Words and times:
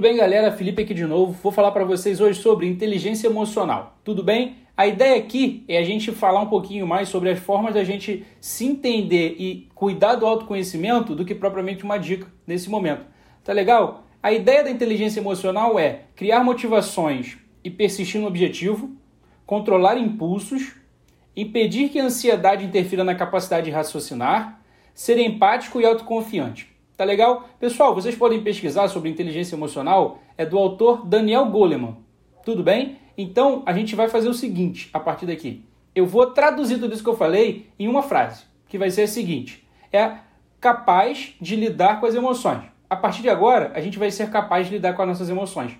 Tudo 0.00 0.08
bem, 0.08 0.16
galera? 0.16 0.50
Felipe 0.50 0.80
aqui 0.80 0.94
de 0.94 1.04
novo. 1.04 1.32
Vou 1.42 1.52
falar 1.52 1.72
para 1.72 1.84
vocês 1.84 2.22
hoje 2.22 2.40
sobre 2.40 2.66
inteligência 2.66 3.26
emocional. 3.26 3.98
Tudo 4.02 4.24
bem? 4.24 4.56
A 4.74 4.86
ideia 4.86 5.18
aqui 5.18 5.62
é 5.68 5.76
a 5.76 5.84
gente 5.84 6.10
falar 6.10 6.40
um 6.40 6.46
pouquinho 6.46 6.86
mais 6.86 7.10
sobre 7.10 7.28
as 7.28 7.38
formas 7.38 7.74
da 7.74 7.84
gente 7.84 8.24
se 8.40 8.64
entender 8.64 9.36
e 9.38 9.68
cuidar 9.74 10.14
do 10.14 10.24
autoconhecimento 10.24 11.14
do 11.14 11.22
que 11.22 11.34
propriamente 11.34 11.84
uma 11.84 11.98
dica 11.98 12.26
nesse 12.46 12.70
momento. 12.70 13.04
Tá 13.44 13.52
legal? 13.52 14.06
A 14.22 14.32
ideia 14.32 14.64
da 14.64 14.70
inteligência 14.70 15.20
emocional 15.20 15.78
é 15.78 16.04
criar 16.16 16.42
motivações 16.42 17.36
e 17.62 17.68
persistir 17.68 18.22
no 18.22 18.26
objetivo, 18.26 18.96
controlar 19.44 19.98
impulsos, 19.98 20.76
impedir 21.36 21.90
que 21.90 22.00
a 22.00 22.04
ansiedade 22.04 22.64
interfira 22.64 23.04
na 23.04 23.14
capacidade 23.14 23.66
de 23.66 23.70
raciocinar, 23.70 24.62
ser 24.94 25.18
empático 25.18 25.78
e 25.78 25.84
autoconfiante. 25.84 26.69
Tá 27.00 27.06
legal? 27.06 27.48
Pessoal, 27.58 27.94
vocês 27.94 28.14
podem 28.14 28.42
pesquisar 28.42 28.86
sobre 28.88 29.08
inteligência 29.08 29.56
emocional, 29.56 30.18
é 30.36 30.44
do 30.44 30.58
autor 30.58 31.06
Daniel 31.06 31.46
Goleman. 31.46 31.96
Tudo 32.44 32.62
bem? 32.62 32.98
Então, 33.16 33.62
a 33.64 33.72
gente 33.72 33.96
vai 33.96 34.06
fazer 34.06 34.28
o 34.28 34.34
seguinte 34.34 34.90
a 34.92 35.00
partir 35.00 35.24
daqui. 35.24 35.64
Eu 35.94 36.04
vou 36.04 36.26
traduzir 36.26 36.78
tudo 36.78 36.92
isso 36.92 37.02
que 37.02 37.08
eu 37.08 37.16
falei 37.16 37.70
em 37.78 37.88
uma 37.88 38.02
frase, 38.02 38.44
que 38.68 38.76
vai 38.76 38.90
ser 38.90 39.04
a 39.04 39.08
seguinte: 39.08 39.66
é 39.90 40.12
capaz 40.60 41.32
de 41.40 41.56
lidar 41.56 42.00
com 42.00 42.04
as 42.04 42.14
emoções. 42.14 42.64
A 42.90 42.96
partir 42.96 43.22
de 43.22 43.30
agora, 43.30 43.72
a 43.74 43.80
gente 43.80 43.98
vai 43.98 44.10
ser 44.10 44.28
capaz 44.28 44.66
de 44.66 44.74
lidar 44.74 44.92
com 44.92 45.00
as 45.00 45.08
nossas 45.08 45.30
emoções. 45.30 45.72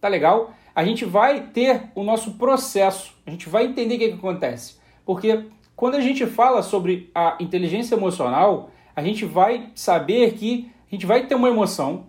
Tá 0.00 0.06
legal? 0.06 0.52
A 0.76 0.84
gente 0.84 1.04
vai 1.04 1.40
ter 1.40 1.90
o 1.92 2.04
nosso 2.04 2.34
processo, 2.34 3.16
a 3.26 3.30
gente 3.32 3.48
vai 3.48 3.64
entender 3.64 3.96
o 3.96 3.98
que, 3.98 4.08
que 4.10 4.14
acontece. 4.14 4.76
Porque 5.04 5.44
quando 5.74 5.96
a 5.96 6.00
gente 6.00 6.24
fala 6.24 6.62
sobre 6.62 7.10
a 7.12 7.36
inteligência 7.40 7.96
emocional, 7.96 8.70
a 8.98 9.02
gente 9.02 9.24
vai 9.24 9.70
saber 9.76 10.34
que 10.34 10.72
a 10.90 10.90
gente 10.92 11.06
vai 11.06 11.24
ter 11.24 11.36
uma 11.36 11.48
emoção, 11.48 12.06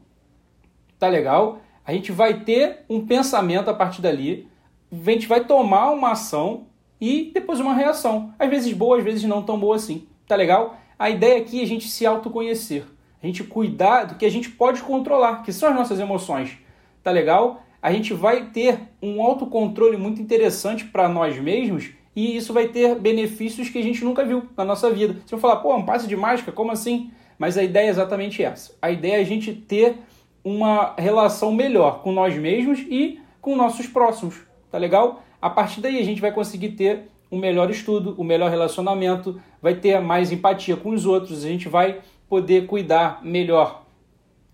tá 0.98 1.08
legal? 1.08 1.60
A 1.86 1.94
gente 1.94 2.12
vai 2.12 2.40
ter 2.40 2.80
um 2.90 3.06
pensamento 3.06 3.70
a 3.70 3.76
partir 3.76 4.02
dali, 4.02 4.48
a 4.92 5.12
gente 5.12 5.28
vai 5.28 5.46
tomar 5.46 5.92
uma 5.92 6.14
ação 6.14 6.66
e 7.00 7.30
depois 7.32 7.60
uma 7.60 7.76
reação. 7.76 8.34
Às 8.40 8.50
vezes 8.50 8.74
boa, 8.74 8.98
às 8.98 9.04
vezes 9.04 9.24
não 9.26 9.44
tão 9.44 9.60
boa 9.60 9.76
assim, 9.76 10.08
tá 10.28 10.36
legal? 10.36 10.78
A 10.98 11.12
ideia 11.12 11.40
aqui 11.40 11.60
é 11.60 11.64
a 11.64 11.68
gente 11.68 11.88
se 11.88 12.08
autoconhecer, 12.08 12.86
a 13.22 13.28
gente 13.28 13.44
cuidar 13.44 14.06
do 14.06 14.16
que 14.16 14.26
a 14.26 14.32
gente 14.32 14.50
pode 14.50 14.82
controlar, 14.82 15.44
que 15.44 15.54
são 15.54 15.70
as 15.70 15.76
nossas 15.76 16.00
emoções, 16.00 16.58
tá 17.04 17.12
legal? 17.12 17.62
A 17.84 17.92
gente 17.92 18.16
vai 18.16 18.46
ter 18.46 18.80
um 19.00 19.22
autocontrole 19.22 19.96
muito 19.96 20.20
interessante 20.20 20.86
para 20.86 21.08
nós 21.08 21.40
mesmos 21.40 21.92
e 22.16 22.36
isso 22.36 22.54
vai 22.54 22.68
ter 22.68 22.96
benefícios 22.96 23.70
que 23.70 23.78
a 23.78 23.84
gente 23.84 24.04
nunca 24.04 24.26
viu 24.26 24.44
na 24.58 24.66
nossa 24.66 24.90
vida. 24.92 25.16
Você 25.26 25.36
vai 25.36 25.40
falar, 25.40 25.58
pô, 25.58 25.76
um 25.76 25.86
passe 25.86 26.08
de 26.08 26.16
mágica, 26.16 26.52
como 26.52 26.72
assim? 26.72 27.12
Mas 27.38 27.58
a 27.58 27.64
ideia 27.64 27.88
é 27.88 27.90
exatamente 27.90 28.44
essa. 28.44 28.74
A 28.82 28.92
ideia 28.92 29.18
é 29.18 29.22
a 29.22 29.26
gente 29.26 29.54
ter 29.54 29.98
uma 30.44 30.94
relação 30.98 31.52
melhor 31.54 32.02
com 32.02 32.12
nós 32.12 32.36
mesmos 32.36 32.80
e 32.80 33.20
com 33.42 33.56
nossos 33.56 33.88
próximos, 33.88 34.42
tá 34.70 34.78
legal? 34.78 35.24
A 35.42 35.50
partir 35.50 35.80
daí 35.82 35.98
a 36.00 36.04
gente 36.04 36.20
vai 36.20 36.32
conseguir 36.32 36.70
ter 36.70 37.10
um 37.32 37.38
melhor 37.38 37.70
estudo, 37.70 38.16
um 38.18 38.24
melhor 38.24 38.50
relacionamento, 38.50 39.40
vai 39.62 39.76
ter 39.76 40.00
mais 40.02 40.32
empatia 40.32 40.76
com 40.76 40.90
os 40.90 41.06
outros, 41.06 41.46
a 41.46 41.48
gente 41.48 41.70
vai 41.70 42.02
poder 42.28 42.66
cuidar 42.66 43.24
melhor 43.24 43.86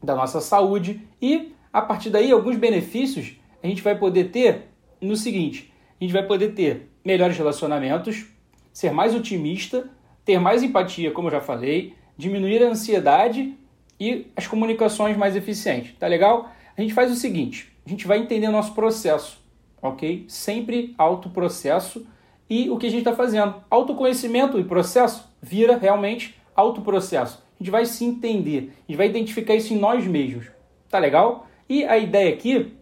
da 0.03 0.15
nossa 0.15 0.39
saúde 0.39 1.01
e 1.21 1.53
a 1.71 1.81
partir 1.81 2.09
daí 2.09 2.31
alguns 2.31 2.57
benefícios 2.57 3.33
a 3.63 3.67
gente 3.67 3.81
vai 3.81 3.97
poder 3.97 4.25
ter 4.25 4.67
no 5.01 5.15
seguinte, 5.15 5.73
a 5.99 6.03
gente 6.03 6.13
vai 6.13 6.23
poder 6.23 6.53
ter 6.53 6.89
melhores 7.05 7.37
relacionamentos, 7.37 8.25
ser 8.73 8.91
mais 8.91 9.13
otimista, 9.13 9.89
ter 10.25 10.39
mais 10.39 10.63
empatia, 10.63 11.11
como 11.11 11.27
eu 11.27 11.33
já 11.33 11.41
falei, 11.41 11.93
diminuir 12.17 12.63
a 12.63 12.69
ansiedade 12.69 13.53
e 13.99 14.27
as 14.35 14.47
comunicações 14.47 15.15
mais 15.15 15.35
eficientes. 15.35 15.93
Tá 15.99 16.07
legal? 16.07 16.51
A 16.75 16.81
gente 16.81 16.93
faz 16.93 17.11
o 17.11 17.15
seguinte: 17.15 17.71
a 17.85 17.89
gente 17.89 18.07
vai 18.07 18.17
entender 18.17 18.47
o 18.47 18.51
nosso 18.51 18.73
processo, 18.73 19.39
ok? 19.81 20.25
Sempre 20.27 20.95
autoprocesso 20.97 22.05
e 22.49 22.69
o 22.69 22.77
que 22.77 22.87
a 22.87 22.89
gente 22.89 22.99
está 22.99 23.13
fazendo. 23.15 23.55
Autoconhecimento 23.69 24.59
e 24.59 24.63
processo 24.63 25.29
vira 25.41 25.77
realmente 25.77 26.35
autoprocesso. 26.55 27.43
A 27.59 27.63
gente 27.63 27.71
vai 27.71 27.85
se 27.85 28.03
entender, 28.03 28.73
a 28.79 28.91
gente 28.91 28.97
vai 28.97 29.07
identificar 29.07 29.55
isso 29.55 29.73
em 29.73 29.77
nós 29.77 30.05
mesmos. 30.05 30.47
Tá 30.89 30.99
legal? 30.99 31.47
E 31.69 31.85
a 31.85 31.97
ideia 31.97 32.33
aqui 32.33 32.73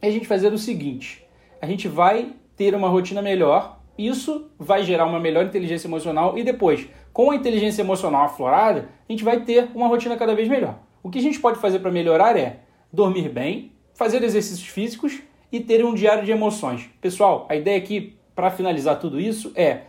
é 0.00 0.08
a 0.08 0.10
gente 0.10 0.26
fazer 0.26 0.52
o 0.52 0.58
seguinte: 0.58 1.24
a 1.60 1.66
gente 1.66 1.86
vai 1.86 2.34
ter 2.56 2.74
uma 2.74 2.88
rotina 2.88 3.22
melhor. 3.22 3.80
Isso 3.98 4.50
vai 4.58 4.82
gerar 4.82 5.06
uma 5.06 5.20
melhor 5.20 5.44
inteligência 5.44 5.86
emocional 5.86 6.36
e 6.36 6.42
depois, 6.42 6.88
com 7.12 7.30
a 7.30 7.36
inteligência 7.36 7.82
emocional 7.82 8.24
aflorada, 8.24 8.88
a 9.08 9.12
gente 9.12 9.24
vai 9.24 9.40
ter 9.40 9.70
uma 9.74 9.86
rotina 9.86 10.16
cada 10.16 10.34
vez 10.34 10.48
melhor. 10.48 10.78
O 11.02 11.10
que 11.10 11.18
a 11.18 11.22
gente 11.22 11.38
pode 11.38 11.58
fazer 11.58 11.78
para 11.78 11.90
melhorar 11.90 12.36
é 12.36 12.60
dormir 12.92 13.28
bem, 13.28 13.72
fazer 13.94 14.22
exercícios 14.22 14.68
físicos 14.68 15.20
e 15.50 15.60
ter 15.60 15.84
um 15.84 15.94
diário 15.94 16.24
de 16.24 16.32
emoções. 16.32 16.90
Pessoal, 17.00 17.46
a 17.48 17.56
ideia 17.56 17.78
aqui 17.78 18.18
para 18.34 18.50
finalizar 18.50 18.98
tudo 18.98 19.20
isso 19.20 19.52
é 19.54 19.82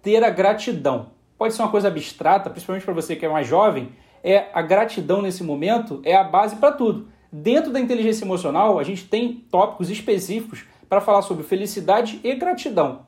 ter 0.00 0.24
a 0.24 0.30
gratidão. 0.30 1.10
Pode 1.36 1.54
ser 1.54 1.62
uma 1.62 1.70
coisa 1.70 1.88
abstrata, 1.88 2.48
principalmente 2.48 2.84
para 2.84 2.94
você 2.94 3.16
que 3.16 3.26
é 3.26 3.28
mais 3.28 3.46
jovem, 3.46 3.90
é 4.22 4.46
a 4.54 4.62
gratidão 4.62 5.20
nesse 5.20 5.42
momento 5.42 6.00
é 6.04 6.14
a 6.14 6.24
base 6.24 6.56
para 6.56 6.72
tudo. 6.72 7.08
Dentro 7.32 7.72
da 7.72 7.80
inteligência 7.80 8.26
emocional, 8.26 8.78
a 8.78 8.82
gente 8.82 9.08
tem 9.08 9.46
tópicos 9.50 9.88
específicos 9.88 10.66
para 10.86 11.00
falar 11.00 11.22
sobre 11.22 11.42
felicidade 11.42 12.20
e 12.22 12.34
gratidão. 12.34 13.06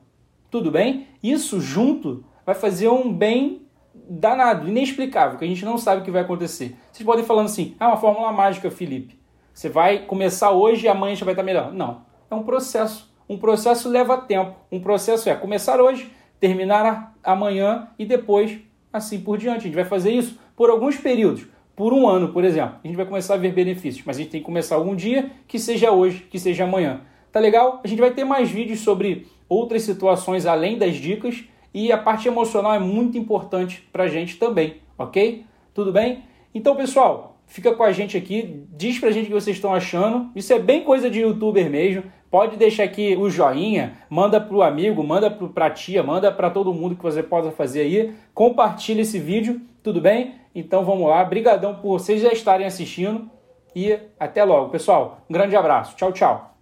Tudo 0.49 0.71
bem? 0.71 1.07
Isso 1.21 1.61
junto 1.61 2.25
vai 2.43 2.55
fazer 2.55 2.89
um 2.89 3.13
bem 3.13 3.67
danado, 3.93 4.67
inexplicável, 4.67 5.37
que 5.37 5.45
a 5.45 5.47
gente 5.47 5.63
não 5.63 5.77
sabe 5.77 6.01
o 6.01 6.03
que 6.03 6.09
vai 6.09 6.23
acontecer. 6.23 6.75
Vocês 6.91 7.05
podem 7.05 7.23
falando 7.23 7.45
assim, 7.45 7.75
ah, 7.79 7.89
uma 7.89 7.97
fórmula 7.97 8.31
mágica, 8.31 8.71
Felipe. 8.71 9.19
Você 9.53 9.69
vai 9.69 9.99
começar 9.99 10.49
hoje 10.49 10.85
e 10.85 10.89
amanhã 10.89 11.15
já 11.15 11.23
vai 11.23 11.33
estar 11.33 11.43
melhor. 11.43 11.71
Não, 11.71 12.01
é 12.29 12.33
um 12.33 12.41
processo. 12.41 13.13
Um 13.29 13.37
processo 13.37 13.87
leva 13.89 14.17
tempo. 14.17 14.55
Um 14.71 14.79
processo 14.79 15.29
é 15.29 15.35
começar 15.35 15.79
hoje, 15.79 16.11
terminar 16.39 17.15
amanhã 17.23 17.89
e 17.99 18.05
depois 18.05 18.57
assim 18.91 19.21
por 19.21 19.37
diante. 19.37 19.59
A 19.59 19.63
gente 19.63 19.75
vai 19.75 19.85
fazer 19.85 20.11
isso 20.11 20.39
por 20.55 20.71
alguns 20.71 20.97
períodos. 20.97 21.45
Por 21.75 21.93
um 21.93 22.07
ano, 22.07 22.29
por 22.29 22.43
exemplo. 22.43 22.77
A 22.83 22.87
gente 22.87 22.95
vai 22.95 23.05
começar 23.05 23.33
a 23.33 23.37
ver 23.37 23.51
benefícios. 23.51 24.03
Mas 24.05 24.17
a 24.17 24.21
gente 24.21 24.31
tem 24.31 24.39
que 24.41 24.45
começar 24.45 24.75
algum 24.75 24.95
dia, 24.95 25.31
que 25.47 25.59
seja 25.59 25.91
hoje, 25.91 26.25
que 26.29 26.39
seja 26.39 26.63
amanhã. 26.63 27.01
Tá 27.31 27.39
legal? 27.39 27.81
A 27.83 27.87
gente 27.87 27.99
vai 27.99 28.11
ter 28.11 28.23
mais 28.23 28.49
vídeos 28.49 28.79
sobre 28.79 29.27
outras 29.49 29.81
situações 29.83 30.45
além 30.45 30.77
das 30.77 30.95
dicas 30.95 31.43
e 31.73 31.91
a 31.91 31.97
parte 31.97 32.27
emocional 32.27 32.73
é 32.73 32.79
muito 32.79 33.17
importante 33.17 33.85
pra 33.91 34.07
gente 34.07 34.37
também, 34.37 34.75
ok? 34.97 35.43
Tudo 35.73 35.91
bem? 35.91 36.23
Então, 36.53 36.73
pessoal, 36.73 37.37
fica 37.45 37.73
com 37.73 37.83
a 37.83 37.91
gente 37.91 38.15
aqui, 38.15 38.63
diz 38.71 38.97
pra 38.97 39.11
gente 39.11 39.25
o 39.25 39.27
que 39.27 39.33
vocês 39.33 39.57
estão 39.57 39.73
achando. 39.73 40.31
Isso 40.33 40.53
é 40.53 40.59
bem 40.59 40.85
coisa 40.85 41.09
de 41.09 41.19
youtuber 41.19 41.69
mesmo. 41.69 42.03
Pode 42.31 42.55
deixar 42.55 42.85
aqui 42.85 43.17
o 43.17 43.29
joinha, 43.29 43.97
manda 44.09 44.39
pro 44.39 44.61
amigo, 44.61 45.03
manda 45.03 45.29
pro, 45.29 45.49
pra 45.49 45.69
tia, 45.69 46.01
manda 46.01 46.31
para 46.31 46.49
todo 46.49 46.73
mundo 46.73 46.95
que 46.95 47.03
você 47.03 47.21
possa 47.21 47.51
fazer 47.51 47.81
aí. 47.81 48.13
Compartilha 48.33 49.01
esse 49.01 49.19
vídeo, 49.19 49.59
tudo 49.83 49.99
bem? 49.99 50.35
Então 50.55 50.85
vamos 50.85 51.09
lá, 51.09 51.23
brigadão 51.25 51.75
por 51.75 51.99
vocês 51.99 52.21
já 52.21 52.31
estarem 52.31 52.65
assistindo 52.65 53.29
e 53.75 53.99
até 54.17 54.43
logo, 54.43 54.69
pessoal. 54.69 55.17
Um 55.29 55.33
grande 55.33 55.55
abraço. 55.55 55.95
Tchau, 55.97 56.13
tchau. 56.13 56.54